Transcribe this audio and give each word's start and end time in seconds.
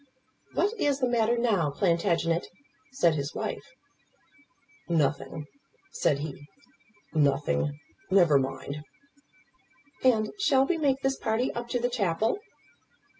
"What 0.55 0.73
is 0.79 0.99
the 0.99 1.07
matter, 1.07 1.37
now, 1.37 1.69
Plantagenet?" 1.69 2.47
said 2.91 3.13
his 3.13 3.35
wife. 3.35 3.61
"Nothing," 4.89 5.45
said 5.91 6.17
he; 6.17 6.47
"nothing. 7.13 7.77
Never 8.09 8.39
mind." 8.39 8.83
"And 10.03 10.31
shall 10.39 10.65
we 10.65 10.79
make 10.79 11.01
this 11.03 11.17
party 11.17 11.51
up 11.53 11.69
to 11.69 11.79
the 11.79 11.87
chapel?" 11.87 12.39